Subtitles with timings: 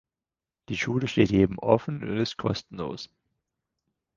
[0.69, 3.11] Die Schule steht jedem offen und ist kostenlos.